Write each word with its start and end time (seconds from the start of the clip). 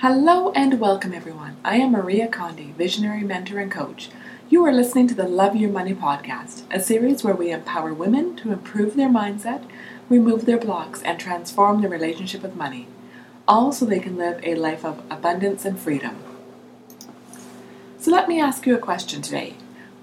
Hello 0.00 0.50
and 0.52 0.80
welcome, 0.80 1.12
everyone. 1.12 1.58
I 1.62 1.76
am 1.76 1.92
Maria 1.92 2.26
Condi, 2.26 2.72
visionary 2.72 3.20
mentor 3.20 3.58
and 3.58 3.70
coach. 3.70 4.08
You 4.48 4.64
are 4.64 4.72
listening 4.72 5.08
to 5.08 5.14
the 5.14 5.28
Love 5.28 5.54
Your 5.54 5.68
Money 5.68 5.92
podcast, 5.92 6.62
a 6.70 6.80
series 6.80 7.22
where 7.22 7.34
we 7.34 7.50
empower 7.50 7.92
women 7.92 8.34
to 8.36 8.50
improve 8.50 8.96
their 8.96 9.10
mindset, 9.10 9.62
remove 10.08 10.46
their 10.46 10.56
blocks, 10.56 11.02
and 11.02 11.20
transform 11.20 11.82
their 11.82 11.90
relationship 11.90 12.40
with 12.40 12.56
money, 12.56 12.88
all 13.46 13.72
so 13.72 13.84
they 13.84 13.98
can 14.00 14.16
live 14.16 14.40
a 14.42 14.54
life 14.54 14.86
of 14.86 15.02
abundance 15.10 15.66
and 15.66 15.78
freedom. 15.78 16.16
So, 17.98 18.10
let 18.10 18.26
me 18.26 18.40
ask 18.40 18.66
you 18.66 18.74
a 18.74 18.78
question 18.78 19.20
today. 19.20 19.56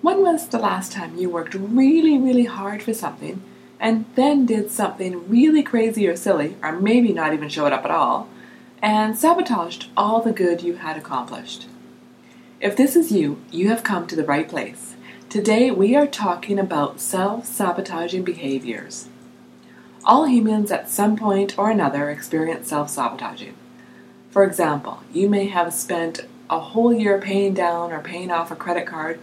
When 0.04 0.22
was 0.22 0.48
the 0.48 0.60
last 0.60 0.92
time 0.92 1.18
you 1.18 1.32
worked 1.32 1.56
really, 1.56 2.20
really 2.20 2.46
hard 2.46 2.84
for 2.84 2.94
something 2.94 3.42
and 3.80 4.06
then 4.14 4.46
did 4.46 4.70
something 4.70 5.28
really 5.28 5.64
crazy 5.64 6.08
or 6.08 6.16
silly, 6.16 6.56
or 6.62 6.74
maybe 6.74 7.14
not 7.14 7.34
even 7.34 7.50
showed 7.50 7.74
up 7.74 7.84
at 7.84 7.90
all? 7.90 8.30
And 8.82 9.18
sabotaged 9.18 9.88
all 9.98 10.22
the 10.22 10.32
good 10.32 10.62
you 10.62 10.76
had 10.76 10.98
accomplished. 10.98 11.68
If 12.60 12.76
this 12.76 12.96
is 12.96 13.12
you, 13.12 13.42
you 13.52 13.70
have 13.70 13.84
come 13.84 14.08
to 14.08 14.16
the 14.16 14.24
right 14.24 14.48
place. 14.48 14.96
Today 15.30 15.72
we 15.72 15.96
are 15.96 16.08
talking 16.08 16.60
about 16.60 17.00
self 17.00 17.46
sabotaging 17.46 18.24
behaviors. 18.24 19.08
All 20.06 20.26
humans 20.26 20.72
at 20.72 20.90
some 20.90 21.16
point 21.16 21.58
or 21.58 21.70
another 21.70 22.10
experience 22.10 22.70
self 22.70 22.90
sabotaging. 22.90 23.56
For 24.30 24.44
example, 24.44 25.02
you 25.12 25.30
may 25.30 25.48
have 25.48 25.74
spent 25.74 26.26
a 26.50 26.60
whole 26.60 26.94
year 26.94 27.20
paying 27.20 27.54
down 27.54 27.92
or 27.92 28.00
paying 28.00 28.32
off 28.32 28.52
a 28.52 28.56
credit 28.56 28.86
card 28.86 29.20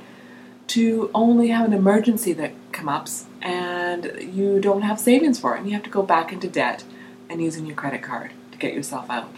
to 0.67 1.11
only 1.15 1.49
have 1.49 1.67
an 1.67 1.73
emergency 1.73 2.33
that 2.33 2.53
comes 2.73 2.89
up 2.89 3.09
and 3.43 4.35
you 4.35 4.61
don't 4.61 4.83
have 4.83 4.99
savings 4.99 5.39
for 5.39 5.55
it 5.55 5.59
and 5.59 5.69
you 5.69 5.75
have 5.75 5.83
to 5.85 5.91
go 5.91 6.03
back 6.03 6.33
into 6.33 6.49
debt 6.49 6.85
and 7.29 7.43
using 7.43 7.67
your 7.67 7.77
credit 7.77 8.03
card 8.03 8.33
to 8.51 8.59
get 8.59 8.75
yourself 8.75 9.09
out. 9.11 9.35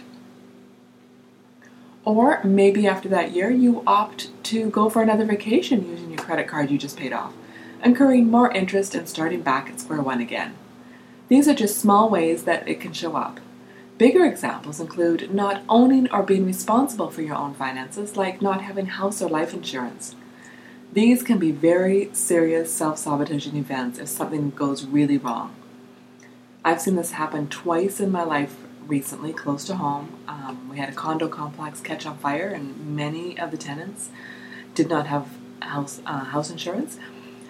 Or 2.07 2.41
maybe 2.45 2.87
after 2.87 3.09
that 3.09 3.33
year, 3.33 3.51
you 3.51 3.83
opt 3.85 4.29
to 4.45 4.69
go 4.69 4.89
for 4.89 5.01
another 5.01 5.25
vacation 5.25 5.89
using 5.89 6.11
your 6.11 6.23
credit 6.23 6.47
card 6.47 6.71
you 6.71 6.77
just 6.77 6.95
paid 6.95 7.11
off, 7.11 7.33
incurring 7.83 8.31
more 8.31 8.49
interest 8.49 8.95
and 8.95 9.09
starting 9.09 9.41
back 9.41 9.69
at 9.69 9.81
square 9.81 10.01
one 10.01 10.21
again. 10.21 10.55
These 11.27 11.49
are 11.49 11.53
just 11.53 11.77
small 11.77 12.09
ways 12.09 12.45
that 12.45 12.65
it 12.65 12.79
can 12.79 12.93
show 12.93 13.17
up. 13.17 13.41
Bigger 13.97 14.23
examples 14.23 14.79
include 14.79 15.33
not 15.33 15.63
owning 15.67 16.09
or 16.09 16.23
being 16.23 16.45
responsible 16.45 17.09
for 17.09 17.23
your 17.23 17.35
own 17.35 17.53
finances, 17.53 18.15
like 18.15 18.41
not 18.41 18.61
having 18.61 18.85
house 18.85 19.21
or 19.21 19.27
life 19.29 19.53
insurance. 19.53 20.15
These 20.93 21.23
can 21.23 21.39
be 21.39 21.51
very 21.51 22.09
serious 22.13 22.73
self 22.73 22.99
sabotaging 22.99 23.57
events 23.57 23.99
if 23.99 24.07
something 24.07 24.51
goes 24.51 24.85
really 24.85 25.17
wrong. 25.17 25.53
I've 26.63 26.79
seen 26.79 26.95
this 26.95 27.11
happen 27.11 27.49
twice 27.49 27.99
in 27.99 28.13
my 28.13 28.23
life 28.23 28.55
recently 28.87 29.33
close 29.33 29.65
to 29.65 29.75
home. 29.75 30.13
Um, 30.27 30.69
we 30.69 30.77
had 30.77 30.89
a 30.89 30.93
condo 30.93 31.27
complex 31.27 31.79
catch 31.81 32.05
on 32.05 32.17
fire, 32.17 32.49
and 32.49 32.95
many 32.95 33.37
of 33.39 33.51
the 33.51 33.57
tenants 33.57 34.09
did 34.73 34.89
not 34.89 35.07
have 35.07 35.27
house 35.61 36.01
uh, 36.05 36.25
house 36.25 36.49
insurance. 36.49 36.97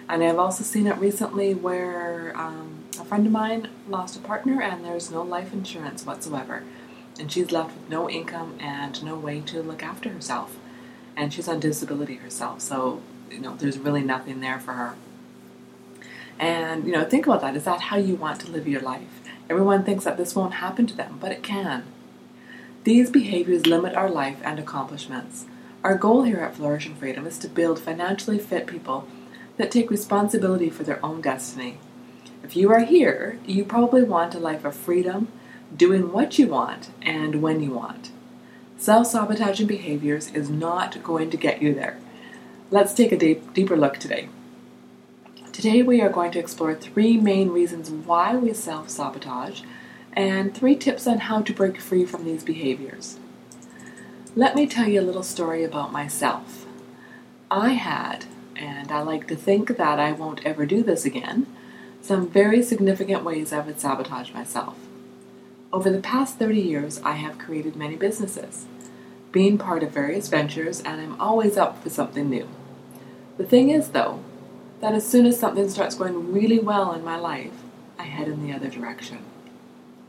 And 0.08 0.24
I've 0.24 0.38
also 0.38 0.64
seen 0.64 0.86
it 0.86 0.96
recently 0.96 1.54
where 1.54 2.32
um, 2.34 2.84
a 2.98 3.04
friend 3.04 3.26
of 3.26 3.32
mine 3.32 3.68
lost 3.88 4.16
a 4.16 4.20
partner, 4.20 4.62
and 4.62 4.84
there's 4.84 5.10
no 5.10 5.22
life 5.22 5.52
insurance 5.52 6.06
whatsoever, 6.06 6.64
and 7.18 7.30
she's 7.30 7.52
left 7.52 7.74
with 7.74 7.88
no 7.90 8.08
income 8.08 8.58
and 8.60 9.02
no 9.04 9.16
way 9.16 9.40
to 9.42 9.62
look 9.62 9.82
after 9.82 10.08
herself, 10.10 10.56
and 11.16 11.32
she's 11.32 11.48
on 11.48 11.60
disability 11.60 12.16
herself. 12.16 12.60
So 12.60 13.02
you 13.30 13.40
know, 13.40 13.54
there's 13.56 13.78
really 13.78 14.02
nothing 14.02 14.40
there 14.40 14.58
for 14.58 14.72
her. 14.72 14.94
And 16.38 16.86
you 16.86 16.92
know, 16.92 17.04
think 17.04 17.26
about 17.26 17.40
that. 17.40 17.56
Is 17.56 17.64
that 17.64 17.80
how 17.80 17.96
you 17.96 18.14
want 18.14 18.40
to 18.42 18.50
live 18.50 18.66
your 18.68 18.80
life? 18.80 19.17
Everyone 19.50 19.84
thinks 19.84 20.04
that 20.04 20.16
this 20.16 20.34
won't 20.34 20.54
happen 20.54 20.86
to 20.86 20.96
them, 20.96 21.18
but 21.20 21.32
it 21.32 21.42
can. 21.42 21.84
These 22.84 23.10
behaviors 23.10 23.66
limit 23.66 23.94
our 23.94 24.10
life 24.10 24.40
and 24.44 24.58
accomplishments. 24.58 25.46
Our 25.82 25.96
goal 25.96 26.22
here 26.22 26.38
at 26.38 26.54
Flourish 26.54 26.86
and 26.86 26.96
Freedom 26.96 27.26
is 27.26 27.38
to 27.38 27.48
build 27.48 27.78
financially 27.78 28.38
fit 28.38 28.66
people 28.66 29.06
that 29.56 29.70
take 29.70 29.90
responsibility 29.90 30.70
for 30.70 30.84
their 30.84 31.04
own 31.04 31.20
destiny. 31.20 31.78
If 32.42 32.56
you 32.56 32.70
are 32.72 32.84
here, 32.84 33.38
you 33.46 33.64
probably 33.64 34.02
want 34.02 34.34
a 34.34 34.38
life 34.38 34.64
of 34.64 34.74
freedom, 34.74 35.28
doing 35.74 36.12
what 36.12 36.38
you 36.38 36.46
want 36.46 36.90
and 37.02 37.42
when 37.42 37.62
you 37.62 37.72
want. 37.72 38.10
Self 38.76 39.08
sabotaging 39.08 39.66
behaviors 39.66 40.30
is 40.30 40.48
not 40.48 41.02
going 41.02 41.30
to 41.30 41.36
get 41.36 41.60
you 41.60 41.74
there. 41.74 41.98
Let's 42.70 42.94
take 42.94 43.12
a 43.12 43.16
deep, 43.16 43.52
deeper 43.54 43.76
look 43.76 43.98
today. 43.98 44.28
Today 45.58 45.82
we 45.82 46.00
are 46.00 46.08
going 46.08 46.30
to 46.30 46.38
explore 46.38 46.72
three 46.72 47.16
main 47.16 47.50
reasons 47.50 47.90
why 47.90 48.36
we 48.36 48.52
self 48.52 48.88
sabotage 48.88 49.62
and 50.12 50.54
three 50.54 50.76
tips 50.76 51.04
on 51.04 51.18
how 51.18 51.42
to 51.42 51.52
break 51.52 51.80
free 51.80 52.06
from 52.06 52.24
these 52.24 52.44
behaviors. 52.44 53.18
Let 54.36 54.54
me 54.54 54.68
tell 54.68 54.86
you 54.86 55.00
a 55.00 55.02
little 55.02 55.24
story 55.24 55.64
about 55.64 55.90
myself. 55.90 56.64
I 57.50 57.70
had, 57.70 58.26
and 58.54 58.92
I 58.92 59.02
like 59.02 59.26
to 59.26 59.34
think 59.34 59.76
that 59.76 59.98
I 59.98 60.12
won't 60.12 60.46
ever 60.46 60.64
do 60.64 60.84
this 60.84 61.04
again, 61.04 61.48
some 62.02 62.28
very 62.28 62.62
significant 62.62 63.24
ways 63.24 63.52
I 63.52 63.58
would 63.58 63.80
sabotage 63.80 64.32
myself. 64.32 64.76
Over 65.72 65.90
the 65.90 65.98
past 65.98 66.38
30 66.38 66.60
years, 66.60 67.00
I 67.02 67.14
have 67.14 67.36
created 67.36 67.74
many 67.74 67.96
businesses, 67.96 68.66
being 69.32 69.58
part 69.58 69.82
of 69.82 69.90
various 69.90 70.28
ventures, 70.28 70.80
and 70.82 71.00
I'm 71.00 71.20
always 71.20 71.56
up 71.56 71.82
for 71.82 71.90
something 71.90 72.30
new. 72.30 72.46
The 73.38 73.44
thing 73.44 73.70
is, 73.70 73.88
though, 73.88 74.22
that 74.80 74.94
as 74.94 75.06
soon 75.06 75.26
as 75.26 75.38
something 75.38 75.68
starts 75.68 75.94
going 75.94 76.32
really 76.32 76.58
well 76.58 76.92
in 76.92 77.04
my 77.04 77.16
life, 77.16 77.52
I 77.98 78.04
head 78.04 78.28
in 78.28 78.46
the 78.46 78.52
other 78.52 78.68
direction. 78.68 79.18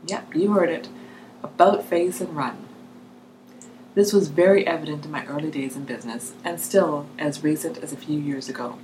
Yep, 0.06 0.34
you 0.34 0.52
heard 0.52 0.70
it. 0.70 0.88
About 1.42 1.84
face 1.84 2.20
and 2.20 2.36
run. 2.36 2.66
This 3.94 4.12
was 4.12 4.28
very 4.28 4.66
evident 4.66 5.04
in 5.04 5.10
my 5.10 5.26
early 5.26 5.50
days 5.50 5.74
in 5.74 5.84
business, 5.84 6.34
and 6.44 6.60
still 6.60 7.06
as 7.18 7.42
recent 7.42 7.78
as 7.78 7.92
a 7.92 7.96
few 7.96 8.18
years 8.18 8.48
ago. 8.48 8.78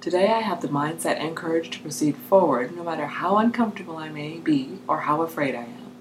Today 0.00 0.32
I 0.32 0.40
have 0.40 0.60
the 0.60 0.68
mindset 0.68 1.18
and 1.18 1.36
courage 1.36 1.70
to 1.70 1.80
proceed 1.80 2.16
forward 2.16 2.76
no 2.76 2.82
matter 2.82 3.06
how 3.06 3.38
uncomfortable 3.38 3.96
I 3.96 4.08
may 4.08 4.38
be 4.38 4.78
or 4.88 5.00
how 5.02 5.22
afraid 5.22 5.54
I 5.54 5.62
am. 5.62 5.92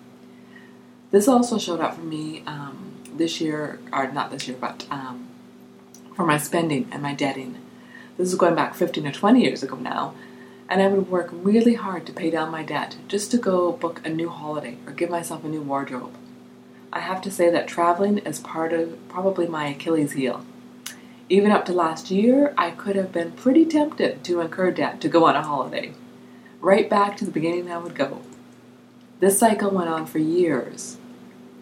This 1.11 1.27
also 1.27 1.57
showed 1.57 1.79
up 1.79 1.95
for 1.95 2.01
me 2.01 2.43
um, 2.47 2.93
this 3.13 3.39
year, 3.39 3.79
or 3.93 4.11
not 4.11 4.31
this 4.31 4.47
year, 4.47 4.57
but 4.59 4.85
um, 4.89 5.27
for 6.15 6.25
my 6.25 6.37
spending 6.37 6.89
and 6.91 7.01
my 7.01 7.13
debting. 7.13 7.57
This 8.21 8.33
is 8.33 8.37
going 8.37 8.53
back 8.53 8.75
15 8.75 9.07
or 9.07 9.11
20 9.11 9.41
years 9.41 9.63
ago 9.63 9.77
now. 9.77 10.13
And 10.69 10.79
I 10.79 10.87
would 10.89 11.09
work 11.09 11.29
really 11.31 11.73
hard 11.73 12.05
to 12.05 12.13
pay 12.13 12.29
down 12.29 12.51
my 12.51 12.61
debt 12.61 12.97
just 13.07 13.31
to 13.31 13.37
go 13.39 13.71
book 13.71 13.99
a 14.05 14.09
new 14.09 14.29
holiday 14.29 14.77
or 14.85 14.93
give 14.93 15.09
myself 15.09 15.43
a 15.43 15.47
new 15.47 15.63
wardrobe. 15.63 16.13
I 16.93 16.99
have 16.99 17.23
to 17.23 17.31
say 17.31 17.49
that 17.49 17.67
traveling 17.67 18.19
is 18.19 18.37
part 18.37 18.73
of 18.73 18.95
probably 19.09 19.47
my 19.47 19.69
Achilles 19.69 20.11
heel. 20.11 20.45
Even 21.29 21.51
up 21.51 21.65
to 21.65 21.73
last 21.73 22.11
year, 22.11 22.53
I 22.59 22.69
could 22.69 22.95
have 22.95 23.11
been 23.11 23.31
pretty 23.31 23.65
tempted 23.65 24.23
to 24.25 24.39
incur 24.39 24.69
debt 24.69 25.01
to 25.01 25.09
go 25.09 25.25
on 25.25 25.35
a 25.35 25.41
holiday. 25.41 25.95
Right 26.59 26.87
back 26.87 27.17
to 27.17 27.25
the 27.25 27.31
beginning, 27.31 27.71
I 27.71 27.79
would 27.79 27.95
go. 27.95 28.21
This 29.19 29.39
cycle 29.39 29.71
went 29.71 29.89
on 29.89 30.05
for 30.05 30.19
years. 30.19 30.97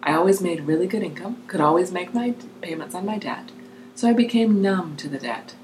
I 0.02 0.12
always 0.12 0.42
made 0.42 0.66
really 0.66 0.86
good 0.86 1.02
income, 1.02 1.42
could 1.46 1.62
always 1.62 1.90
make 1.90 2.12
my 2.12 2.34
payments 2.60 2.94
on 2.94 3.06
my 3.06 3.16
debt, 3.16 3.50
so 3.94 4.10
I 4.10 4.12
became 4.12 4.60
numb 4.60 4.98
to 4.98 5.08
the 5.08 5.18
debt. 5.18 5.54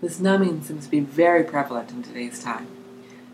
This 0.00 0.18
numbing 0.18 0.62
seems 0.62 0.86
to 0.86 0.90
be 0.90 1.00
very 1.00 1.44
prevalent 1.44 1.90
in 1.90 2.02
today's 2.02 2.42
time. 2.42 2.68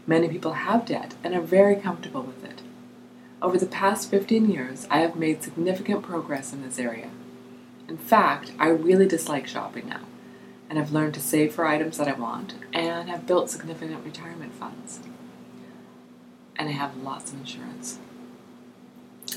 Many 0.05 0.29
people 0.29 0.55
have 0.55 0.85
debt 0.85 1.15
and 1.23 1.33
are 1.33 1.41
very 1.41 1.77
comfortable 1.77 2.23
with 2.23 2.45
it. 2.45 2.61
Over 3.41 3.57
the 3.57 3.67
past 3.67 4.11
15 4.11 4.51
years, 4.51 4.87
I 4.91 4.99
have 4.99 5.15
made 5.15 5.45
significant 5.45 6.03
progress 6.03 6.53
in 6.53 6.63
this 6.63 6.81
area. 6.81 7.11
In 7.89 7.97
fact, 7.97 8.51
I 8.59 8.69
really 8.69 9.07
dislike 9.07 9.47
shopping 9.47 9.89
now, 9.89 10.01
and 10.69 10.77
have 10.77 10.91
learned 10.91 11.15
to 11.15 11.21
save 11.21 11.55
for 11.55 11.67
items 11.67 11.99
that 11.99 12.09
I 12.09 12.15
want, 12.15 12.55
and 12.73 13.09
have 13.09 13.29
built 13.29 13.49
significant 13.49 14.05
retirement 14.05 14.53
funds. 14.55 14.99
And 16.57 16.69
I 16.69 16.73
have 16.73 16.97
lots 16.97 17.33
of 17.33 17.39
insurance. 17.39 18.01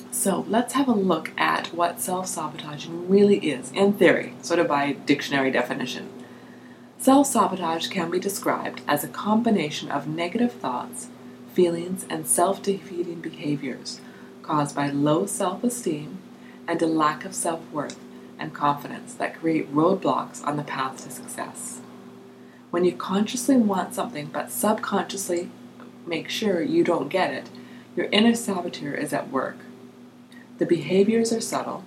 So 0.09 0.45
let's 0.47 0.73
have 0.73 0.87
a 0.87 0.93
look 0.93 1.31
at 1.37 1.67
what 1.75 2.01
self 2.01 2.25
sabotaging 2.25 3.07
really 3.07 3.37
is 3.37 3.71
in 3.73 3.93
theory, 3.93 4.33
sort 4.41 4.59
of 4.59 4.67
by 4.67 4.93
dictionary 4.93 5.51
definition. 5.51 6.18
Self 7.01 7.27
sabotage 7.27 7.87
can 7.87 8.11
be 8.11 8.19
described 8.19 8.81
as 8.85 9.05
a 9.05 9.07
combination 9.07 9.89
of 9.89 10.05
negative 10.05 10.51
thoughts, 10.51 11.07
feelings, 11.53 12.05
and 12.09 12.27
self 12.27 12.61
defeating 12.61 13.21
behaviors 13.21 14.01
caused 14.43 14.75
by 14.75 14.89
low 14.89 15.25
self 15.25 15.63
esteem 15.63 16.17
and 16.67 16.81
a 16.81 16.87
lack 16.87 17.23
of 17.23 17.33
self 17.33 17.61
worth 17.71 17.97
and 18.37 18.53
confidence 18.53 19.13
that 19.13 19.39
create 19.39 19.73
roadblocks 19.73 20.45
on 20.45 20.57
the 20.57 20.63
path 20.63 21.01
to 21.05 21.09
success. 21.09 21.79
When 22.69 22.83
you 22.83 22.91
consciously 22.91 23.55
want 23.55 23.95
something 23.95 24.25
but 24.25 24.51
subconsciously 24.51 25.49
make 26.05 26.27
sure 26.27 26.61
you 26.61 26.83
don't 26.83 27.07
get 27.07 27.33
it, 27.33 27.49
your 27.95 28.07
inner 28.07 28.35
saboteur 28.35 28.93
is 28.93 29.13
at 29.13 29.31
work. 29.31 29.55
The 30.57 30.65
behaviors 30.65 31.31
are 31.31 31.39
subtle, 31.39 31.85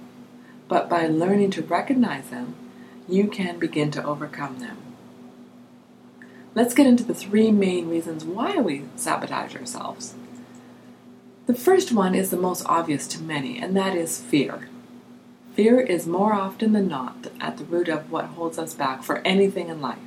but 0.68 0.88
by 0.88 1.06
learning 1.06 1.50
to 1.50 1.62
recognize 1.62 2.30
them, 2.30 2.54
you 3.06 3.28
can 3.28 3.58
begin 3.58 3.90
to 3.90 4.02
overcome 4.02 4.58
them. 4.58 4.91
Let's 6.54 6.74
get 6.74 6.86
into 6.86 7.02
the 7.02 7.14
three 7.14 7.50
main 7.50 7.88
reasons 7.88 8.26
why 8.26 8.58
we 8.58 8.84
sabotage 8.94 9.56
ourselves. 9.56 10.14
The 11.46 11.54
first 11.54 11.92
one 11.92 12.14
is 12.14 12.30
the 12.30 12.36
most 12.36 12.66
obvious 12.66 13.08
to 13.08 13.22
many, 13.22 13.58
and 13.58 13.74
that 13.74 13.96
is 13.96 14.20
fear. 14.20 14.68
Fear 15.54 15.80
is 15.80 16.06
more 16.06 16.34
often 16.34 16.74
than 16.74 16.88
not 16.88 17.28
at 17.40 17.56
the 17.56 17.64
root 17.64 17.88
of 17.88 18.10
what 18.10 18.26
holds 18.26 18.58
us 18.58 18.74
back 18.74 19.02
for 19.02 19.18
anything 19.18 19.68
in 19.70 19.80
life. 19.80 19.98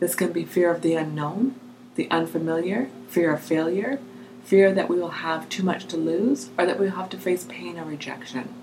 This 0.00 0.14
can 0.14 0.32
be 0.32 0.44
fear 0.44 0.72
of 0.72 0.80
the 0.80 0.94
unknown, 0.94 1.54
the 1.96 2.10
unfamiliar, 2.10 2.88
fear 3.08 3.34
of 3.34 3.42
failure, 3.42 3.98
fear 4.44 4.72
that 4.72 4.88
we 4.88 4.96
will 4.96 5.10
have 5.10 5.50
too 5.50 5.62
much 5.62 5.84
to 5.88 5.98
lose, 5.98 6.48
or 6.56 6.64
that 6.64 6.78
we 6.78 6.86
will 6.86 6.96
have 6.96 7.10
to 7.10 7.18
face 7.18 7.44
pain 7.44 7.78
or 7.78 7.84
rejection. 7.84 8.54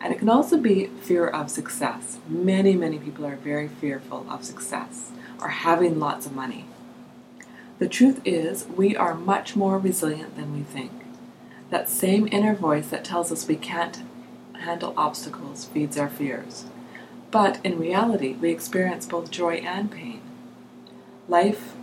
And 0.00 0.12
it 0.12 0.18
can 0.18 0.28
also 0.28 0.58
be 0.58 0.86
fear 1.00 1.28
of 1.28 1.48
success. 1.48 2.18
Many, 2.28 2.74
many 2.74 2.98
people 2.98 3.24
are 3.24 3.36
very 3.36 3.68
fearful 3.68 4.26
of 4.28 4.44
success 4.44 5.12
or 5.40 5.48
having 5.48 5.98
lots 5.98 6.26
of 6.26 6.34
money. 6.34 6.64
The 7.78 7.88
truth 7.88 8.20
is, 8.24 8.66
we 8.66 8.96
are 8.96 9.14
much 9.14 9.54
more 9.54 9.78
resilient 9.78 10.36
than 10.36 10.52
we 10.52 10.62
think. 10.62 10.90
That 11.70 11.88
same 11.88 12.28
inner 12.32 12.54
voice 12.54 12.88
that 12.88 13.04
tells 13.04 13.30
us 13.30 13.46
we 13.46 13.56
can't 13.56 14.02
handle 14.54 14.94
obstacles 14.96 15.66
feeds 15.66 15.96
our 15.96 16.08
fears. 16.08 16.64
But 17.30 17.60
in 17.62 17.78
reality, 17.78 18.32
we 18.34 18.50
experience 18.50 19.06
both 19.06 19.30
joy 19.30 19.56
and 19.56 19.90
pain. 19.90 20.20
Life 21.28 21.74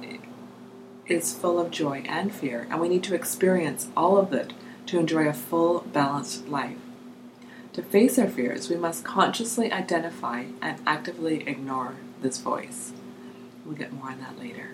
is 1.07 1.34
full 1.34 1.60
of 1.60 1.72
joy 1.72 2.04
and 2.07 2.34
fear, 2.34 2.68
and 2.69 2.81
we 2.81 2.90
need 2.90 3.04
to 3.04 3.16
experience 3.16 3.88
all 3.96 4.18
of 4.18 4.34
it 4.34 4.54
to 4.88 5.00
enjoy 5.00 5.28
a 5.28 5.34
full, 5.34 5.81
balanced 5.94 6.48
life. 6.48 6.78
To 7.74 7.84
face 7.84 8.18
our 8.18 8.28
fears, 8.28 8.69
we 8.69 8.75
must 8.75 9.04
consciously 9.04 9.72
identify 9.72 10.46
and 10.62 10.80
actively 10.88 11.48
ignore 11.48 11.96
this 12.22 12.40
voice. 12.40 12.94
We'll 13.65 13.75
get 13.75 13.94
more 13.94 14.12
on 14.12 14.19
that 14.19 14.38
later. 14.39 14.73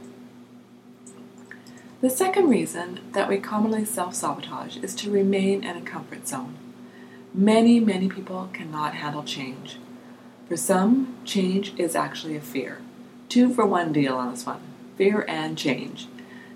The 2.01 2.09
second 2.09 2.49
reason 2.49 2.99
that 3.13 3.29
we 3.29 3.37
commonly 3.37 3.85
self 3.85 4.15
sabotage 4.15 4.77
is 4.77 4.95
to 4.95 5.11
remain 5.11 5.63
in 5.63 5.77
a 5.77 5.81
comfort 5.81 6.27
zone. 6.27 6.57
Many, 7.33 7.79
many 7.79 8.09
people 8.09 8.49
cannot 8.53 8.95
handle 8.95 9.23
change. 9.23 9.77
For 10.49 10.57
some, 10.57 11.15
change 11.23 11.73
is 11.79 11.95
actually 11.95 12.35
a 12.35 12.41
fear. 12.41 12.81
Two 13.29 13.53
for 13.53 13.65
one 13.65 13.93
deal 13.93 14.15
on 14.15 14.31
this 14.31 14.45
one 14.45 14.61
fear 14.97 15.25
and 15.27 15.57
change. 15.57 16.07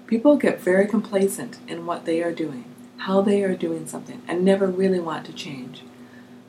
People 0.07 0.35
get 0.35 0.59
very 0.59 0.87
complacent 0.87 1.57
in 1.67 1.85
what 1.85 2.05
they 2.05 2.21
are 2.21 2.33
doing, 2.33 2.65
how 2.97 3.21
they 3.21 3.43
are 3.43 3.55
doing 3.55 3.87
something, 3.87 4.21
and 4.27 4.43
never 4.43 4.67
really 4.67 4.99
want 4.99 5.25
to 5.25 5.33
change. 5.33 5.81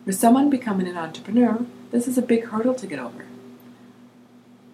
For 0.04 0.12
someone 0.12 0.50
becoming 0.50 0.88
an 0.88 0.98
entrepreneur, 0.98 1.64
this 1.90 2.06
is 2.06 2.18
a 2.18 2.22
big 2.22 2.44
hurdle 2.44 2.74
to 2.74 2.86
get 2.86 2.98
over. 2.98 3.26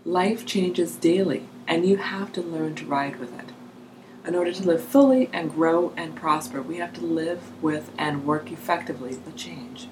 Life 0.05 0.45
changes 0.45 0.97
daily, 0.97 1.47
and 1.69 1.87
you 1.87 1.97
have 1.99 2.33
to 2.33 2.43
learn 2.43 2.75
to 2.75 2.87
ride 2.87 3.21
with 3.21 3.39
it. 3.39 3.51
In 4.27 4.35
order 4.35 4.53
to 4.53 4.63
live 4.63 4.83
fully 4.83 5.31
and 5.33 5.53
grow 5.53 5.93
and 5.97 6.17
prosper, 6.17 6.61
we 6.61 6.79
have 6.79 6.93
to 6.95 7.01
live 7.01 7.63
with 7.63 7.91
and 7.97 8.25
work 8.25 8.51
effectively 8.51 9.15
the 9.15 9.31
change. 9.33 9.89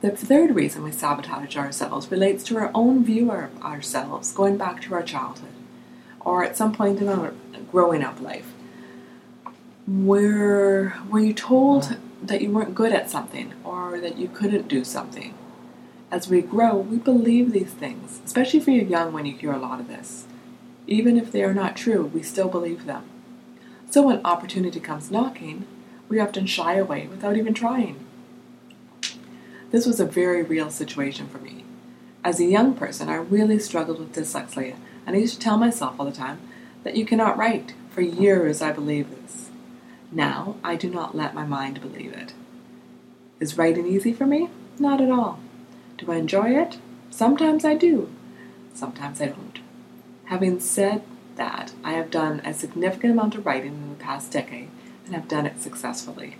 The 0.00 0.10
third 0.10 0.54
reason 0.54 0.82
we 0.82 0.90
sabotage 0.90 1.56
ourselves 1.56 2.10
relates 2.10 2.42
to 2.44 2.58
our 2.58 2.70
own 2.74 3.04
view 3.04 3.30
of 3.30 3.62
ourselves 3.62 4.32
going 4.32 4.56
back 4.56 4.82
to 4.82 4.94
our 4.94 5.02
childhood 5.02 5.52
or 6.20 6.44
at 6.44 6.56
some 6.56 6.72
point 6.72 7.00
in 7.00 7.08
our 7.08 7.32
growing 7.70 8.02
up 8.02 8.20
life. 8.20 8.52
Where 9.86 10.98
were 11.08 11.20
you 11.20 11.32
told 11.32 11.96
that 12.22 12.40
you 12.42 12.50
weren't 12.50 12.74
good 12.74 12.92
at 12.92 13.10
something 13.10 13.54
or 13.62 14.00
that 14.00 14.16
you 14.16 14.28
couldn't 14.28 14.68
do 14.68 14.84
something? 14.84 15.34
As 16.14 16.28
we 16.28 16.42
grow, 16.42 16.76
we 16.76 16.98
believe 16.98 17.50
these 17.50 17.72
things, 17.72 18.20
especially 18.24 18.60
if 18.60 18.68
you're 18.68 18.84
young 18.84 19.12
when 19.12 19.26
you 19.26 19.36
hear 19.36 19.50
a 19.50 19.58
lot 19.58 19.80
of 19.80 19.88
this. 19.88 20.26
Even 20.86 21.16
if 21.16 21.32
they 21.32 21.42
are 21.42 21.52
not 21.52 21.76
true, 21.76 22.04
we 22.04 22.22
still 22.22 22.46
believe 22.48 22.84
them. 22.84 23.02
So 23.90 24.02
when 24.02 24.24
opportunity 24.24 24.78
comes 24.78 25.10
knocking, 25.10 25.66
we 26.08 26.20
often 26.20 26.46
shy 26.46 26.74
away 26.74 27.08
without 27.08 27.36
even 27.36 27.52
trying. 27.52 28.06
This 29.72 29.86
was 29.86 29.98
a 29.98 30.06
very 30.06 30.44
real 30.44 30.70
situation 30.70 31.26
for 31.26 31.38
me. 31.38 31.64
As 32.22 32.38
a 32.38 32.44
young 32.44 32.74
person, 32.74 33.08
I 33.08 33.16
really 33.16 33.58
struggled 33.58 33.98
with 33.98 34.14
dyslexia, 34.14 34.76
and 35.04 35.16
I 35.16 35.18
used 35.18 35.34
to 35.34 35.40
tell 35.40 35.58
myself 35.58 35.96
all 35.98 36.06
the 36.06 36.12
time 36.12 36.38
that 36.84 36.96
you 36.96 37.04
cannot 37.04 37.36
write. 37.36 37.74
For 37.90 38.02
years, 38.02 38.62
I 38.62 38.70
believed 38.70 39.10
this. 39.10 39.50
Now, 40.12 40.58
I 40.62 40.76
do 40.76 40.88
not 40.88 41.16
let 41.16 41.34
my 41.34 41.44
mind 41.44 41.80
believe 41.80 42.12
it. 42.12 42.34
Is 43.40 43.58
writing 43.58 43.88
easy 43.88 44.12
for 44.12 44.26
me? 44.26 44.50
Not 44.78 45.00
at 45.00 45.10
all. 45.10 45.40
Do 45.96 46.10
I 46.10 46.16
enjoy 46.16 46.50
it? 46.50 46.78
Sometimes 47.10 47.64
I 47.64 47.74
do. 47.74 48.10
Sometimes 48.74 49.20
I 49.20 49.26
don't. 49.26 49.60
Having 50.26 50.60
said 50.60 51.02
that, 51.36 51.72
I 51.84 51.92
have 51.92 52.10
done 52.10 52.40
a 52.44 52.52
significant 52.52 53.12
amount 53.12 53.34
of 53.34 53.46
writing 53.46 53.74
in 53.74 53.90
the 53.90 54.02
past 54.02 54.32
decade 54.32 54.68
and 55.06 55.14
have 55.14 55.28
done 55.28 55.46
it 55.46 55.60
successfully. 55.60 56.36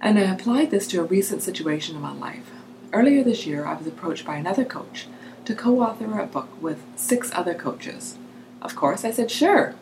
And 0.00 0.18
I 0.18 0.22
applied 0.22 0.70
this 0.70 0.86
to 0.88 1.00
a 1.00 1.04
recent 1.04 1.42
situation 1.42 1.96
in 1.96 2.02
my 2.02 2.12
life. 2.12 2.50
Earlier 2.92 3.22
this 3.22 3.46
year, 3.46 3.64
I 3.64 3.74
was 3.74 3.86
approached 3.86 4.26
by 4.26 4.36
another 4.36 4.64
coach 4.64 5.06
to 5.44 5.54
co 5.54 5.80
author 5.80 6.18
a 6.18 6.26
book 6.26 6.48
with 6.60 6.84
six 6.96 7.30
other 7.32 7.54
coaches. 7.54 8.18
Of 8.60 8.76
course, 8.76 9.04
I 9.04 9.10
said 9.10 9.30
sure, 9.30 9.74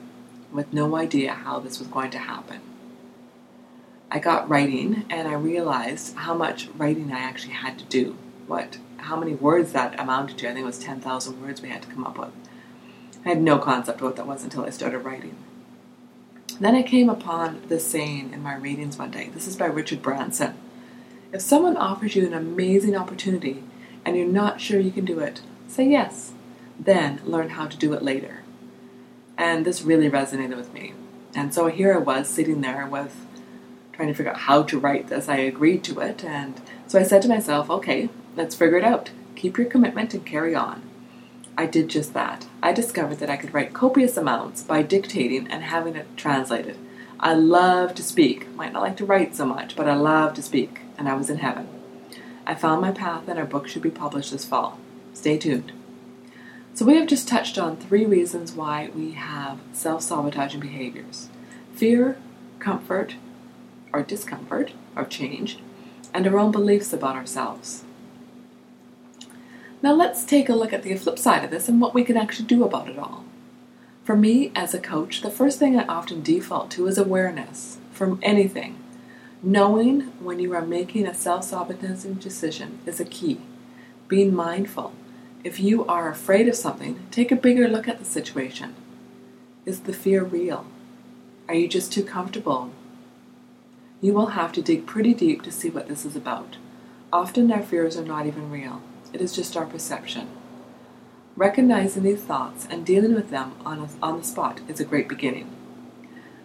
with 0.53 0.73
no 0.73 0.95
idea 0.97 1.33
how 1.33 1.59
this 1.59 1.79
was 1.79 1.89
going 1.89 2.11
to 2.13 2.19
happen. 2.19 2.61
I 4.11 4.19
got 4.19 4.49
writing 4.49 5.05
and 5.09 5.29
I 5.29 5.35
realized 5.35 6.17
how 6.17 6.35
much 6.35 6.69
writing 6.77 7.13
I 7.13 7.21
actually 7.21 7.55
had 7.55 7.79
to 7.79 7.85
do. 7.85 8.17
What 8.47 8.79
how 8.99 9.17
many 9.17 9.35
words 9.35 9.73
that 9.73 9.99
amounted 9.99 10.39
to. 10.39 10.49
I 10.49 10.53
think 10.53 10.63
it 10.63 10.67
was 10.67 10.79
10,000 10.79 11.43
words 11.43 11.63
we 11.63 11.69
had 11.69 11.83
to 11.83 11.89
come 11.89 12.05
up 12.05 12.19
with. 12.19 12.31
I 13.25 13.31
had 13.31 13.43
no 13.43 13.59
concept 13.59 14.01
of 14.01 14.05
what 14.05 14.17
that 14.17 14.27
was 14.27 14.45
until 14.45 14.65
I 14.65 14.71
started 14.71 14.99
writing. 15.01 15.37
Then 16.59 16.75
I 16.75 16.83
came 16.83 17.09
upon 17.09 17.63
this 17.69 17.87
saying 17.87 18.33
in 18.33 18.43
my 18.43 18.55
readings 18.55 18.99
one 18.99 19.11
day. 19.11 19.31
This 19.33 19.47
is 19.47 19.57
by 19.57 19.67
Richard 19.67 20.03
Branson. 20.03 20.55
If 21.33 21.41
someone 21.41 21.77
offers 21.77 22.17
you 22.17 22.27
an 22.27 22.35
amazing 22.35 22.97
opportunity 22.97 23.63
and 24.05 24.17
you're 24.17 24.27
not 24.27 24.61
sure 24.61 24.81
you 24.81 24.91
can 24.91 25.05
do 25.05 25.21
it, 25.21 25.41
say 25.69 25.89
yes. 25.89 26.33
Then 26.79 27.21
learn 27.25 27.51
how 27.51 27.67
to 27.67 27.77
do 27.77 27.93
it 27.93 28.03
later. 28.03 28.43
And 29.39 29.65
this 29.65 29.83
really 29.83 30.11
resonated 30.11 30.57
with 30.57 30.75
me. 30.75 30.93
And 31.35 31.55
so 31.55 31.69
here 31.69 31.95
I 31.95 31.99
was 31.99 32.29
sitting 32.29 32.61
there 32.61 32.87
with 32.87 33.15
trying 34.01 34.13
to 34.13 34.15
figure 34.15 34.33
out 34.33 34.39
how 34.39 34.63
to 34.63 34.79
write 34.79 35.09
this. 35.09 35.29
I 35.29 35.37
agreed 35.37 35.85
to 35.85 36.01
it, 36.01 36.25
and 36.25 36.61
so 36.87 36.99
I 36.99 37.03
said 37.03 37.23
to 37.23 37.29
myself, 37.29 37.69
okay, 37.71 38.09
Let's 38.37 38.55
figure 38.55 38.79
it 38.79 38.85
out. 38.85 39.11
Keep 39.35 39.59
your 39.59 39.67
commitment 39.67 40.15
and 40.15 40.25
carry 40.25 40.55
on. 40.55 40.83
I 41.59 41.67
did 41.67 41.89
just 41.89 42.15
that. 42.15 42.47
I 42.63 42.73
discovered 42.73 43.17
that 43.17 43.31
I 43.31 43.37
could 43.37 43.53
write 43.53 43.75
copious 43.75 44.17
amounts 44.17 44.63
by 44.63 44.83
dictating 44.83 45.49
and 45.49 45.65
having 45.65 45.97
it 45.97 46.17
translated. 46.17 46.79
I 47.19 47.35
love 47.35 47.95
to 47.97 48.03
speak. 48.03 48.49
Might 48.55 48.73
not 48.73 48.83
like 48.83 48.97
to 48.99 49.05
write 49.05 49.35
so 49.35 49.45
much, 49.45 49.77
but 49.77 49.89
I 49.89 49.95
love 49.95 50.35
to 50.35 50.43
speak, 50.43 50.81
and 50.97 51.09
I 51.09 51.15
was 51.15 51.29
in 51.29 51.39
heaven. 51.39 51.69
I 52.47 52.55
found 52.55 52.81
my 52.81 52.93
path, 52.93 53.29
and 53.29 53.39
our 53.39 53.45
book 53.45 53.69
should 53.69 53.83
be 53.83 53.91
published 53.91 54.31
this 54.31 54.45
fall. 54.45 54.79
Stay 55.13 55.37
tuned. 55.37 55.73
So, 56.73 56.87
we 56.87 56.97
have 56.97 57.09
just 57.09 57.29
touched 57.29 57.59
on 57.59 57.77
three 57.77 58.07
reasons 58.07 58.53
why 58.53 58.91
we 58.95 59.13
have 59.13 59.59
self 59.73 60.03
sabotaging 60.03 60.61
behaviors 60.61 61.29
fear, 61.75 62.17
comfort, 62.59 63.17
or 63.93 64.03
discomfort, 64.03 64.73
our 64.97 65.05
change, 65.05 65.59
and 66.13 66.27
our 66.27 66.39
own 66.39 66.51
beliefs 66.51 66.93
about 66.93 67.17
ourselves. 67.17 67.85
Now 69.83 69.95
let's 69.95 70.25
take 70.25 70.49
a 70.49 70.55
look 70.55 70.73
at 70.73 70.83
the 70.83 70.95
flip 70.97 71.19
side 71.19 71.45
of 71.45 71.51
this 71.51 71.69
and 71.69 71.81
what 71.81 71.95
we 71.95 72.05
can 72.05 72.17
actually 72.17 72.47
do 72.47 72.65
about 72.65 72.89
it 72.89 72.99
all. 72.99 73.25
For 74.05 74.17
me, 74.17 74.53
as 74.55 74.75
a 74.75 74.79
coach, 74.79 75.23
the 75.23 75.31
first 75.31 75.59
thing 75.59 75.79
I 75.79 75.87
often 75.87 76.23
default 76.23 76.71
to 76.73 76.87
is 76.87 76.99
awareness 76.99 77.79
from 77.93 78.19
anything. 78.23 78.79
Knowing 79.43 80.03
when 80.21 80.39
you 80.39 80.53
are 80.53 80.67
making 80.67 81.07
a 81.07 81.15
self 81.15 81.45
sabotaging 81.45 82.15
decision 82.15 82.79
is 82.85 83.01
a 83.01 83.05
key. 83.05 83.41
Being 84.09 84.35
mindful. 84.35 84.93
If 85.43 85.59
you 85.59 85.87
are 85.87 86.11
afraid 86.11 86.49
of 86.49 86.57
something, 86.57 87.01
take 87.11 87.33
a 87.33 87.37
bigger 87.37 87.67
look 87.67 87.89
at 87.89 87.99
the 87.99 88.05
situation. 88.05 88.75
Is 89.65 89.81
the 89.81 89.95
fear 89.95 90.23
real? 90.23 90.67
Are 91.49 91.55
you 91.55 91.69
just 91.69 91.91
too 91.91 92.05
comfortable? 92.05 92.71
You 94.01 94.15
will 94.15 94.29
have 94.29 94.53
to 94.53 94.63
dig 94.63 94.87
pretty 94.87 95.15
deep 95.15 95.43
to 95.43 95.53
see 95.53 95.71
what 95.71 95.89
this 95.89 96.05
is 96.05 96.17
about. 96.17 96.57
Often 97.13 97.53
our 97.53 97.63
fears 97.63 97.97
are 97.97 98.05
not 98.05 98.27
even 98.27 98.51
real 98.51 98.83
it 99.13 99.21
is 99.21 99.35
just 99.35 99.57
our 99.57 99.67
perception. 99.67 100.29
Recognizing 101.37 102.03
these 102.03 102.23
thoughts 102.23 102.67
and 102.71 102.85
dealing 102.85 103.15
with 103.15 103.31
them 103.31 103.53
on, 103.65 103.79
a, 103.81 103.89
on 104.05 104.19
the 104.19 104.25
spot 104.25 104.61
is 104.69 104.81
a 104.81 104.85
great 104.85 105.09
beginning. 105.09 105.51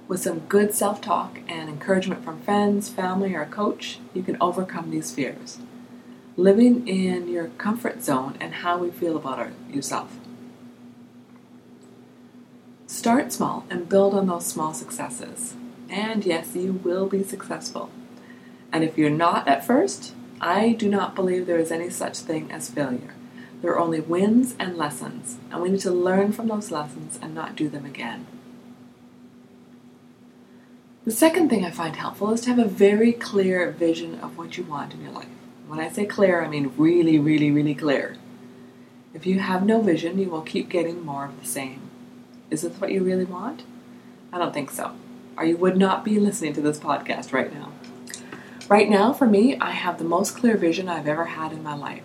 With 0.07 0.21
some 0.21 0.39
good 0.39 0.73
self 0.73 1.01
talk 1.01 1.39
and 1.47 1.69
encouragement 1.69 2.23
from 2.23 2.41
friends, 2.41 2.89
family, 2.89 3.33
or 3.33 3.41
a 3.41 3.47
coach, 3.47 3.99
you 4.13 4.21
can 4.21 4.37
overcome 4.39 4.91
these 4.91 5.11
fears. 5.11 5.59
Living 6.37 6.87
in 6.87 7.27
your 7.27 7.47
comfort 7.57 8.03
zone 8.03 8.37
and 8.39 8.55
how 8.55 8.77
we 8.77 8.91
feel 8.91 9.17
about 9.17 9.39
our, 9.39 9.51
yourself. 9.71 10.17
Start 12.87 13.33
small 13.33 13.65
and 13.69 13.89
build 13.89 14.13
on 14.13 14.27
those 14.27 14.45
small 14.45 14.73
successes. 14.73 15.55
And 15.89 16.25
yes, 16.25 16.55
you 16.55 16.73
will 16.73 17.07
be 17.07 17.23
successful. 17.23 17.89
And 18.71 18.83
if 18.83 18.97
you're 18.97 19.09
not 19.09 19.47
at 19.47 19.65
first, 19.65 20.13
I 20.41 20.73
do 20.73 20.89
not 20.89 21.15
believe 21.15 21.45
there 21.45 21.59
is 21.59 21.71
any 21.71 21.89
such 21.89 22.19
thing 22.19 22.51
as 22.51 22.69
failure. 22.69 23.13
There 23.61 23.71
are 23.71 23.79
only 23.79 23.99
wins 23.99 24.55
and 24.59 24.77
lessons, 24.77 25.37
and 25.51 25.61
we 25.61 25.69
need 25.69 25.79
to 25.81 25.91
learn 25.91 26.33
from 26.33 26.47
those 26.47 26.71
lessons 26.71 27.17
and 27.21 27.33
not 27.33 27.55
do 27.55 27.69
them 27.69 27.85
again. 27.85 28.27
The 31.05 31.11
second 31.11 31.49
thing 31.49 31.63
I 31.63 31.71
find 31.71 31.95
helpful 31.95 32.31
is 32.31 32.41
to 32.41 32.49
have 32.49 32.59
a 32.59 32.65
very 32.65 33.13
clear 33.13 33.71
vision 33.71 34.19
of 34.19 34.37
what 34.37 34.57
you 34.57 34.63
want 34.63 34.93
in 34.93 35.01
your 35.01 35.11
life. 35.11 35.27
When 35.67 35.79
I 35.79 35.89
say 35.89 36.05
clear, 36.05 36.43
I 36.43 36.47
mean 36.47 36.73
really, 36.77 37.17
really, 37.19 37.51
really 37.51 37.75
clear. 37.75 38.17
If 39.13 39.25
you 39.25 39.39
have 39.39 39.65
no 39.65 39.81
vision, 39.81 40.19
you 40.19 40.29
will 40.29 40.41
keep 40.41 40.67
getting 40.67 41.05
more 41.05 41.25
of 41.25 41.39
the 41.39 41.47
same. 41.47 41.81
Is 42.49 42.63
this 42.63 42.79
what 42.81 42.91
you 42.91 43.03
really 43.03 43.25
want? 43.25 43.63
I 44.33 44.37
don't 44.37 44.53
think 44.53 44.69
so. 44.71 44.95
Or 45.37 45.45
you 45.45 45.57
would 45.57 45.77
not 45.77 46.05
be 46.05 46.19
listening 46.19 46.53
to 46.53 46.61
this 46.61 46.79
podcast 46.79 47.33
right 47.33 47.53
now. 47.53 47.71
Right 48.67 48.89
now, 48.89 49.13
for 49.13 49.27
me, 49.27 49.57
I 49.59 49.71
have 49.71 49.97
the 49.97 50.03
most 50.03 50.35
clear 50.35 50.57
vision 50.57 50.89
I've 50.89 51.07
ever 51.07 51.25
had 51.25 51.51
in 51.51 51.61
my 51.61 51.75
life. 51.75 52.03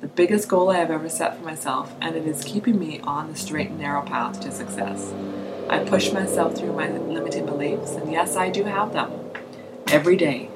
The 0.00 0.08
biggest 0.08 0.48
goal 0.48 0.70
I 0.70 0.76
have 0.76 0.90
ever 0.90 1.08
set 1.08 1.38
for 1.38 1.44
myself, 1.44 1.94
and 2.00 2.14
it 2.14 2.26
is 2.26 2.44
keeping 2.44 2.78
me 2.78 3.00
on 3.00 3.28
the 3.28 3.36
straight 3.36 3.70
and 3.70 3.78
narrow 3.78 4.02
path 4.02 4.38
to 4.40 4.50
success. 4.50 5.14
I 5.68 5.78
push 5.78 6.12
myself 6.12 6.56
through 6.56 6.74
my 6.74 6.90
limiting 6.90 7.46
beliefs, 7.46 7.92
and 7.92 8.12
yes, 8.12 8.36
I 8.36 8.50
do 8.50 8.64
have 8.64 8.92
them 8.92 9.10
every 9.86 10.16
day. 10.16 10.50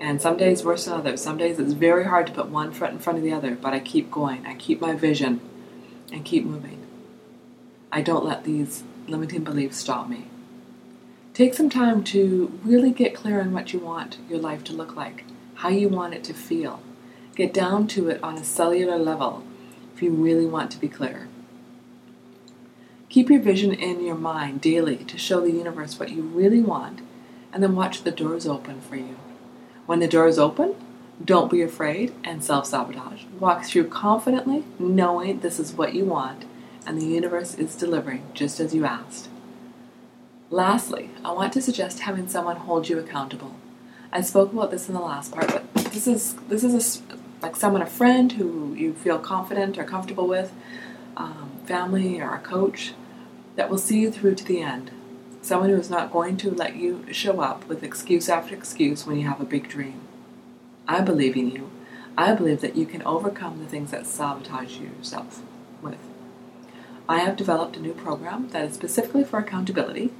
And 0.00 0.22
some 0.22 0.38
days 0.38 0.64
worse 0.64 0.86
than 0.86 0.94
others. 0.94 1.20
Some 1.20 1.36
days 1.36 1.58
it's 1.58 1.74
very 1.74 2.04
hard 2.04 2.26
to 2.28 2.32
put 2.32 2.48
one 2.48 2.72
foot 2.72 2.90
in 2.90 2.98
front 2.98 3.18
of 3.18 3.24
the 3.24 3.32
other, 3.32 3.54
but 3.54 3.74
I 3.74 3.78
keep 3.78 4.10
going. 4.10 4.46
I 4.46 4.54
keep 4.54 4.80
my 4.80 4.94
vision 4.94 5.40
and 6.10 6.24
keep 6.24 6.44
moving. 6.44 6.84
I 7.92 8.00
don't 8.00 8.24
let 8.24 8.44
these 8.44 8.84
limiting 9.06 9.44
beliefs 9.44 9.76
stop 9.76 10.08
me. 10.08 10.28
Take 11.34 11.54
some 11.54 11.70
time 11.70 12.04
to 12.04 12.58
really 12.62 12.90
get 12.90 13.14
clear 13.14 13.40
on 13.40 13.52
what 13.52 13.72
you 13.72 13.78
want 13.78 14.18
your 14.28 14.38
life 14.38 14.62
to 14.64 14.74
look 14.74 14.94
like, 14.94 15.24
how 15.54 15.70
you 15.70 15.88
want 15.88 16.12
it 16.12 16.22
to 16.24 16.34
feel. 16.34 16.82
Get 17.34 17.54
down 17.54 17.86
to 17.88 18.10
it 18.10 18.22
on 18.22 18.36
a 18.36 18.44
cellular 18.44 18.98
level 18.98 19.42
if 19.94 20.02
you 20.02 20.10
really 20.10 20.44
want 20.44 20.70
to 20.72 20.78
be 20.78 20.88
clear. 20.88 21.28
Keep 23.08 23.30
your 23.30 23.40
vision 23.40 23.72
in 23.72 24.04
your 24.04 24.14
mind 24.14 24.60
daily 24.60 24.96
to 24.96 25.16
show 25.16 25.40
the 25.40 25.50
universe 25.50 25.98
what 25.98 26.10
you 26.10 26.20
really 26.20 26.60
want, 26.60 27.00
and 27.50 27.62
then 27.62 27.74
watch 27.74 28.02
the 28.02 28.10
doors 28.10 28.46
open 28.46 28.82
for 28.82 28.96
you. 28.96 29.16
When 29.86 30.00
the 30.00 30.08
doors 30.08 30.38
open, 30.38 30.74
don't 31.24 31.50
be 31.50 31.62
afraid 31.62 32.14
and 32.24 32.44
self 32.44 32.66
sabotage. 32.66 33.24
Walk 33.40 33.64
through 33.64 33.88
confidently, 33.88 34.64
knowing 34.78 35.40
this 35.40 35.58
is 35.58 35.72
what 35.72 35.94
you 35.94 36.04
want, 36.04 36.44
and 36.86 37.00
the 37.00 37.06
universe 37.06 37.54
is 37.54 37.74
delivering 37.74 38.26
just 38.34 38.60
as 38.60 38.74
you 38.74 38.84
asked. 38.84 39.28
Lastly, 40.52 41.08
I 41.24 41.32
want 41.32 41.54
to 41.54 41.62
suggest 41.62 42.00
having 42.00 42.28
someone 42.28 42.56
hold 42.56 42.86
you 42.86 42.98
accountable. 42.98 43.54
I 44.12 44.20
spoke 44.20 44.52
about 44.52 44.70
this 44.70 44.86
in 44.86 44.94
the 44.94 45.00
last 45.00 45.32
part, 45.32 45.48
but 45.48 45.72
this 45.72 46.06
is 46.06 46.34
this 46.48 46.62
is 46.62 47.00
a, 47.00 47.16
like 47.40 47.56
someone, 47.56 47.80
a 47.80 47.86
friend 47.86 48.30
who 48.32 48.74
you 48.74 48.92
feel 48.92 49.18
confident 49.18 49.78
or 49.78 49.84
comfortable 49.84 50.28
with, 50.28 50.52
um, 51.16 51.52
family 51.64 52.20
or 52.20 52.34
a 52.34 52.38
coach 52.38 52.92
that 53.56 53.70
will 53.70 53.78
see 53.78 54.00
you 54.00 54.10
through 54.10 54.34
to 54.34 54.44
the 54.44 54.60
end. 54.60 54.90
Someone 55.40 55.70
who 55.70 55.76
is 55.76 55.88
not 55.88 56.12
going 56.12 56.36
to 56.36 56.50
let 56.50 56.76
you 56.76 57.06
show 57.10 57.40
up 57.40 57.66
with 57.66 57.82
excuse 57.82 58.28
after 58.28 58.54
excuse 58.54 59.06
when 59.06 59.18
you 59.18 59.26
have 59.26 59.40
a 59.40 59.46
big 59.46 59.70
dream. 59.70 60.02
I 60.86 61.00
believe 61.00 61.34
in 61.34 61.50
you. 61.50 61.70
I 62.18 62.34
believe 62.34 62.60
that 62.60 62.76
you 62.76 62.84
can 62.84 63.02
overcome 63.04 63.58
the 63.58 63.70
things 63.70 63.90
that 63.92 64.06
sabotage 64.06 64.76
yourself 64.76 65.40
with. 65.80 65.96
I 67.08 67.20
have 67.20 67.38
developed 67.38 67.78
a 67.78 67.80
new 67.80 67.94
program 67.94 68.50
that 68.50 68.66
is 68.66 68.74
specifically 68.74 69.24
for 69.24 69.38
accountability 69.38 70.12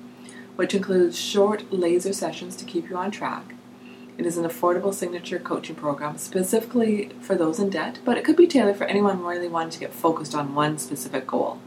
which 0.56 0.75
includes 0.75 1.18
short 1.18 1.73
laser 1.73 2.12
sessions 2.12 2.56
to 2.56 2.64
keep 2.64 2.88
you 2.90 2.97
on 2.97 3.11
track. 3.11 3.54
It 4.18 4.26
is 4.26 4.37
an 4.37 4.44
affordable 4.44 4.92
signature 4.92 5.38
coaching 5.38 5.75
program 5.75 6.18
specifically 6.18 7.11
for 7.21 7.35
those 7.35 7.59
in 7.59 7.71
debt, 7.71 7.99
but 8.04 8.18
it 8.18 8.25
could 8.25 8.37
be 8.37 8.47
tailored 8.47 8.76
for 8.76 8.85
anyone 8.85 9.25
really 9.25 9.49
wanting 9.49 9.71
to 9.71 9.80
get 9.80 9.92
focused 9.92 10.35
on 10.35 10.54
one 10.54 10.78
specific 10.78 11.26
goal. 11.26 11.59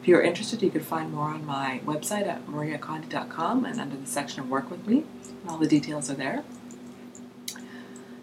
If 0.00 0.08
you're 0.08 0.22
interested, 0.22 0.62
you 0.62 0.70
can 0.70 0.80
find 0.80 1.12
more 1.12 1.28
on 1.28 1.44
my 1.44 1.80
website 1.84 2.26
at 2.26 2.46
mariacondi.com 2.46 3.64
and 3.64 3.80
under 3.80 3.96
the 3.96 4.06
section 4.06 4.40
of 4.40 4.50
Work 4.50 4.70
with 4.70 4.86
Me, 4.86 5.04
all 5.48 5.58
the 5.58 5.68
details 5.68 6.10
are 6.10 6.14
there. 6.14 6.44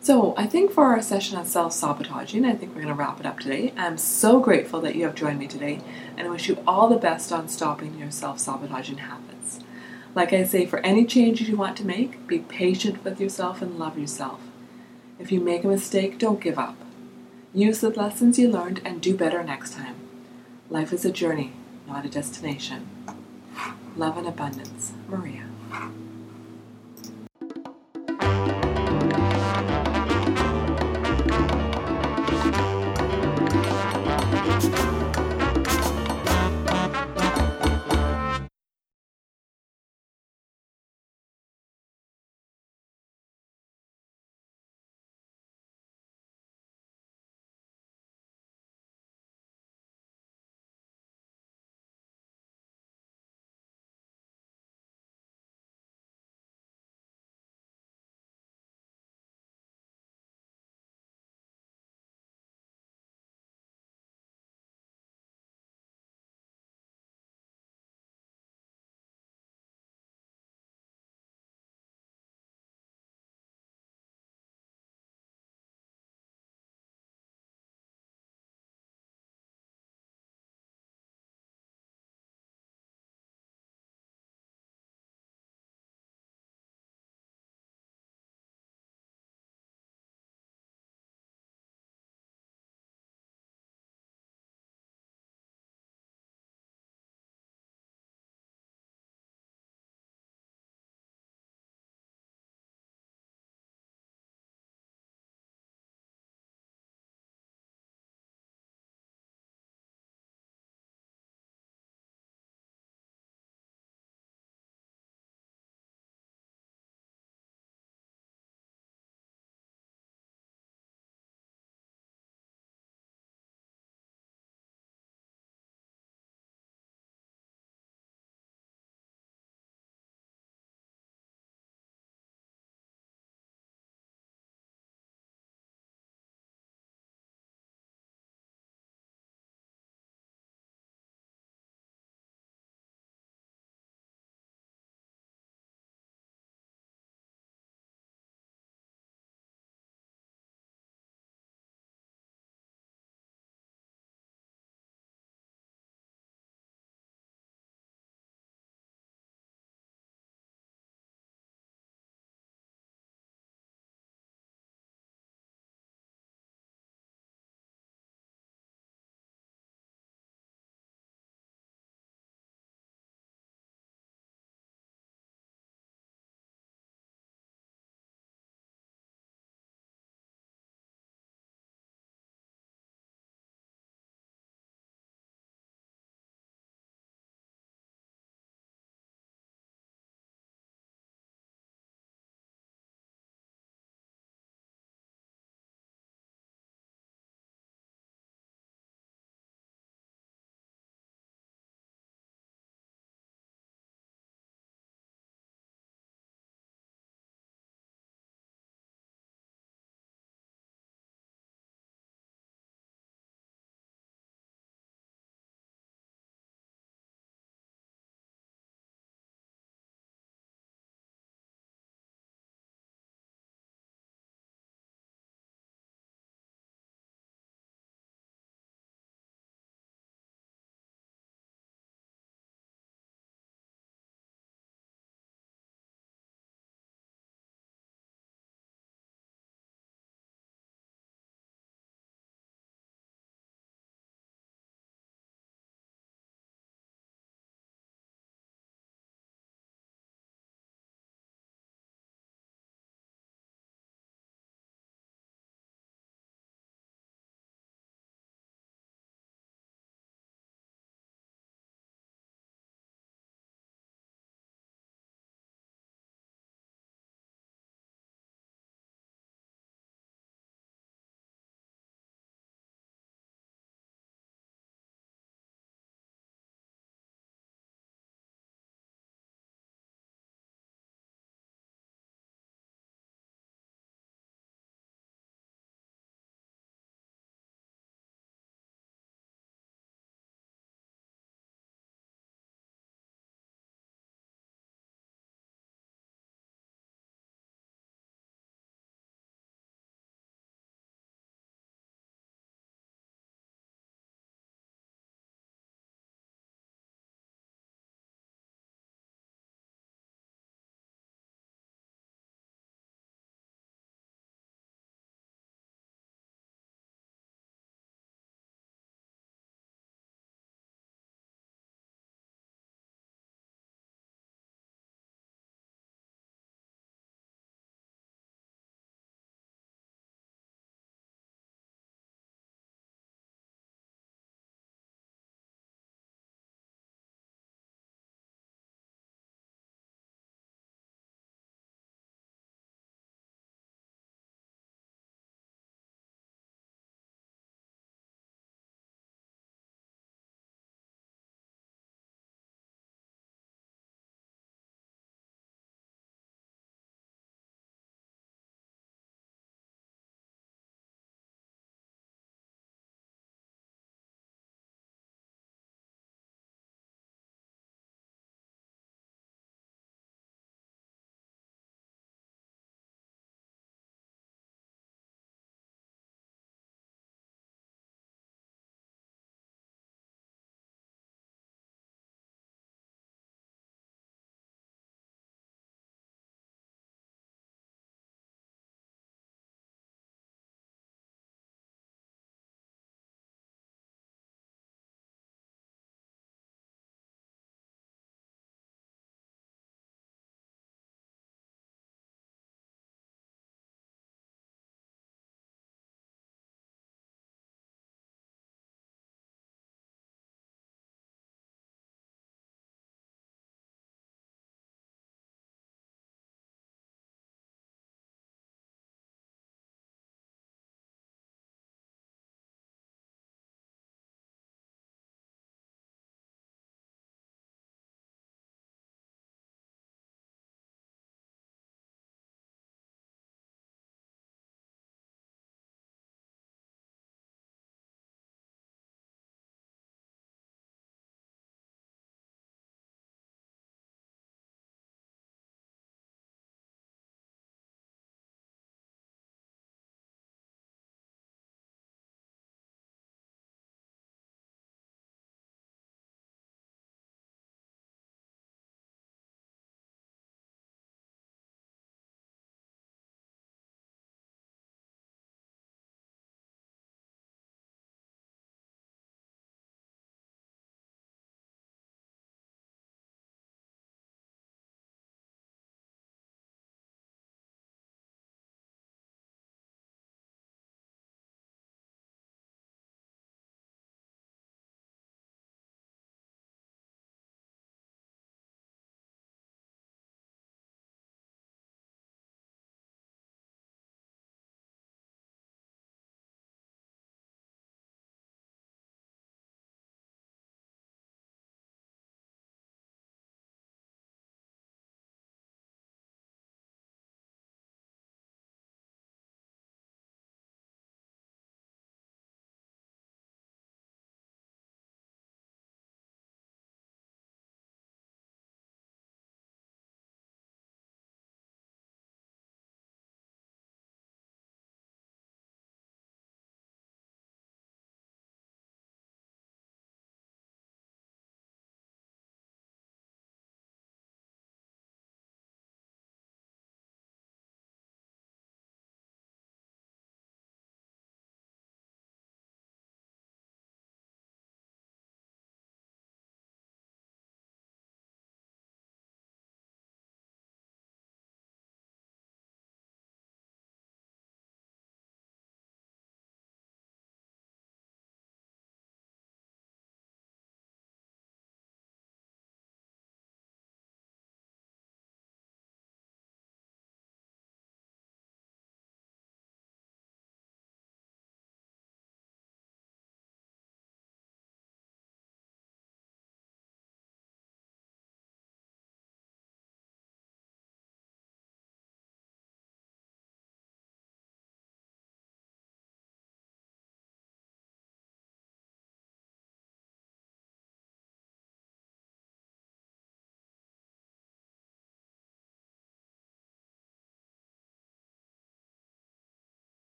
So, 0.00 0.34
I 0.36 0.46
think 0.46 0.70
for 0.70 0.84
our 0.84 1.02
session 1.02 1.36
on 1.36 1.44
self 1.44 1.72
sabotaging, 1.72 2.44
I 2.44 2.54
think 2.54 2.74
we're 2.74 2.82
going 2.82 2.94
to 2.94 2.98
wrap 2.98 3.20
it 3.20 3.26
up 3.26 3.40
today. 3.40 3.74
I'm 3.76 3.98
so 3.98 4.40
grateful 4.40 4.80
that 4.80 4.94
you 4.94 5.04
have 5.04 5.14
joined 5.14 5.38
me 5.38 5.46
today, 5.46 5.80
and 6.16 6.26
I 6.26 6.30
wish 6.30 6.48
you 6.48 6.62
all 6.66 6.88
the 6.88 6.96
best 6.96 7.30
on 7.30 7.48
stopping 7.48 7.98
your 7.98 8.10
self 8.10 8.38
sabotaging 8.38 8.98
habits. 8.98 9.60
Like 10.14 10.32
I 10.32 10.44
say, 10.44 10.66
for 10.66 10.78
any 10.80 11.04
changes 11.04 11.48
you 11.48 11.56
want 11.56 11.76
to 11.78 11.86
make, 11.86 12.26
be 12.26 12.40
patient 12.40 13.04
with 13.04 13.20
yourself 13.20 13.62
and 13.62 13.78
love 13.78 13.98
yourself. 13.98 14.40
If 15.18 15.32
you 15.32 15.40
make 15.40 15.64
a 15.64 15.68
mistake, 15.68 16.18
don't 16.18 16.40
give 16.40 16.58
up. 16.58 16.76
Use 17.54 17.80
the 17.80 17.90
lessons 17.90 18.38
you 18.38 18.48
learned 18.48 18.80
and 18.84 19.00
do 19.00 19.16
better 19.16 19.42
next 19.42 19.74
time. 19.74 19.96
Life 20.70 20.92
is 20.92 21.04
a 21.04 21.12
journey, 21.12 21.52
not 21.86 22.04
a 22.04 22.08
destination. 22.08 22.88
Love 23.96 24.16
and 24.16 24.28
abundance, 24.28 24.92
Maria. 25.08 25.44